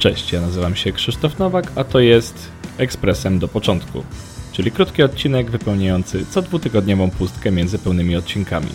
[0.00, 4.04] Cześć, ja nazywam się Krzysztof Nowak, a to jest Ekspresem do początku,
[4.52, 8.68] czyli krótki odcinek wypełniający co dwutygodniową pustkę między pełnymi odcinkami.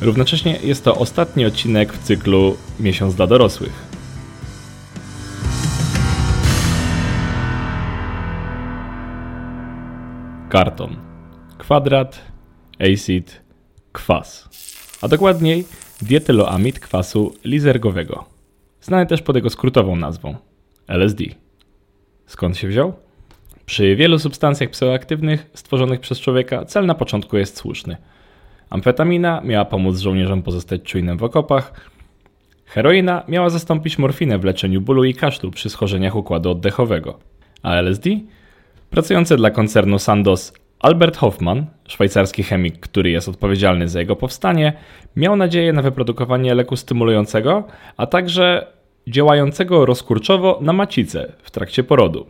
[0.00, 3.72] Równocześnie jest to ostatni odcinek w cyklu Miesiąc dla dorosłych.
[10.48, 10.96] Karton,
[11.58, 12.20] kwadrat,
[12.92, 13.40] acid,
[13.92, 14.48] kwas,
[15.02, 15.64] a dokładniej
[16.02, 18.39] dietyloamid kwasu lizergowego,
[18.80, 20.36] znany też pod jego skrótową nazwą
[20.88, 21.24] LSD.
[22.26, 22.92] Skąd się wziął?
[23.66, 27.96] Przy wielu substancjach psychoaktywnych stworzonych przez człowieka cel na początku jest słuszny.
[28.70, 31.90] Amfetamina miała pomóc żołnierzom pozostać czujnym w okopach,
[32.64, 37.18] heroina miała zastąpić morfinę w leczeniu bólu i kaszlu przy schorzeniach układu oddechowego,
[37.62, 38.10] a LSD
[38.90, 44.72] Pracujący dla koncernu Sandoz Albert Hoffman, szwajcarski chemik, który jest odpowiedzialny za jego powstanie,
[45.16, 47.64] miał nadzieję na wyprodukowanie leku stymulującego,
[47.96, 48.66] a także
[49.08, 52.26] działającego rozkurczowo na macicę w trakcie porodu.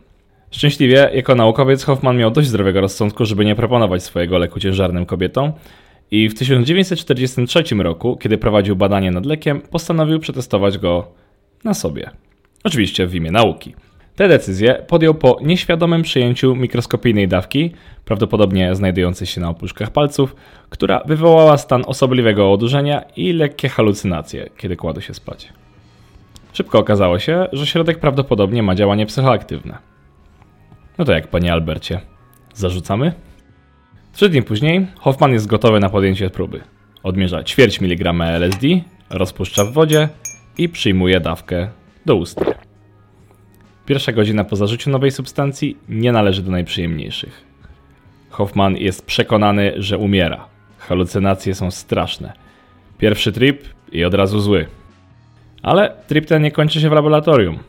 [0.51, 5.51] Szczęśliwie, jako naukowiec Hoffman miał dość zdrowego rozsądku, żeby nie proponować swojego leku ciężarnym kobietom
[6.11, 11.07] i w 1943 roku, kiedy prowadził badanie nad lekiem, postanowił przetestować go
[11.63, 12.09] na sobie.
[12.63, 13.75] Oczywiście w imię nauki.
[14.21, 17.71] Tę decyzję podjął po nieświadomym przyjęciu mikroskopijnej dawki,
[18.05, 20.35] prawdopodobnie znajdującej się na opuszkach palców,
[20.69, 25.53] która wywołała stan osobliwego odurzenia i lekkie halucynacje, kiedy kładł się spać.
[26.53, 29.77] Szybko okazało się, że środek prawdopodobnie ma działanie psychoaktywne.
[30.97, 32.01] No to jak, panie Albercie,
[32.53, 33.13] zarzucamy?
[34.13, 36.61] Trzy dni później Hoffman jest gotowy na podjęcie próby.
[37.03, 38.67] Odmierza ćwierć miligrama LSD,
[39.09, 40.09] rozpuszcza w wodzie
[40.57, 41.67] i przyjmuje dawkę
[42.05, 42.39] do ust.
[43.91, 47.43] Pierwsza godzina po zażyciu nowej substancji nie należy do najprzyjemniejszych.
[48.29, 50.45] Hoffman jest przekonany, że umiera.
[50.77, 52.33] Halucynacje są straszne.
[52.97, 54.65] Pierwszy trip i od razu zły.
[55.61, 57.59] Ale trip ten nie kończy się w laboratorium.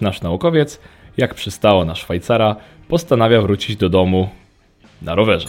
[0.00, 0.80] Nasz naukowiec,
[1.16, 2.56] jak przystało na Szwajcara,
[2.88, 4.28] postanawia wrócić do domu
[5.02, 5.48] na rowerze.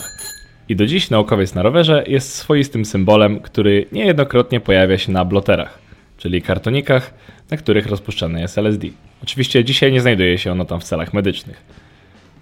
[0.69, 5.79] I do dziś naukowiec na rowerze jest swoistym symbolem, który niejednokrotnie pojawia się na bloterach,
[6.21, 7.13] czyli kartonikach,
[7.51, 8.87] na których rozpuszczane jest LSD.
[9.23, 11.63] Oczywiście dzisiaj nie znajduje się ono tam w celach medycznych.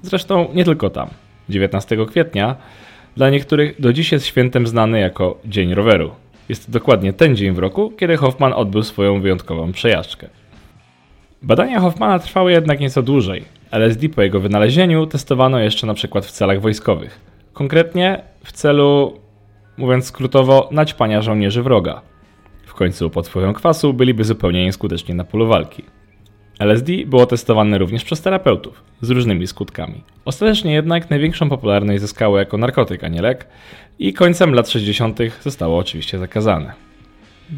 [0.02, 1.10] Zresztą nie tylko tam.
[1.50, 2.56] 19 kwietnia
[3.16, 6.12] dla niektórych do dziś jest świętem znany jako Dzień Roweru.
[6.50, 10.28] Jest to dokładnie ten dzień w roku, kiedy Hoffman odbył swoją wyjątkową przejażdżkę.
[11.42, 13.44] Badania Hoffmana trwały jednak nieco dłużej.
[13.72, 17.20] LSD po jego wynalezieniu testowano jeszcze na przykład w celach wojskowych.
[17.54, 19.20] Konkretnie w celu,
[19.78, 22.02] mówiąc skrótowo, naćpania żołnierzy wroga.
[22.80, 25.84] Końcu pod wpływem kwasu byliby zupełnie nieskuteczni na polu walki.
[26.60, 30.04] LSD było testowane również przez terapeutów, z różnymi skutkami.
[30.26, 33.48] Ostatecznie jednak największą popularność zyskało jako narkotyk, a nie lek
[34.00, 35.20] i końcem lat 60.
[35.44, 36.74] zostało oczywiście zakazane.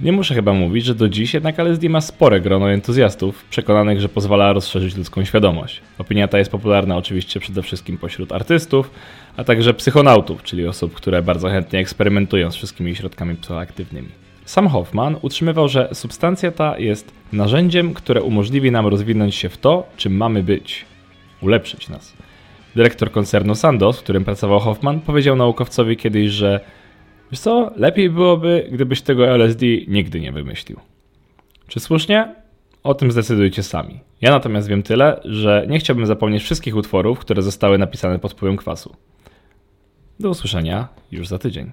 [0.03, 4.09] Nie muszę chyba mówić, że do dziś jednak LSD ma spore grono entuzjastów, przekonanych, że
[4.09, 5.81] pozwala rozszerzyć ludzką świadomość.
[5.97, 8.91] Opinia ta jest popularna oczywiście przede wszystkim pośród artystów,
[9.37, 14.09] a także psychonautów, czyli osób, które bardzo chętnie eksperymentują z wszystkimi środkami psychoaktywnymi.
[14.45, 19.87] Sam Hoffman utrzymywał, że substancja ta jest narzędziem, które umożliwi nam rozwinąć się w to,
[19.97, 20.85] czym mamy być,
[21.41, 22.13] ulepszyć nas.
[22.75, 26.59] Dyrektor koncernu Sandoz, w którym pracował Hoffman, powiedział naukowcowi kiedyś, że
[27.31, 30.79] wiesz co, lepiej byłoby, gdybyś tego LSD nigdy nie wymyślił.
[31.67, 32.35] Czy słusznie?
[32.83, 33.99] O tym zdecydujcie sami.
[34.21, 38.57] Ja natomiast wiem tyle, że nie chciałbym zapomnieć wszystkich utworów, które zostały napisane pod wpływem
[38.57, 38.95] kwasu.
[40.19, 41.71] Do usłyszenia już za tydzień.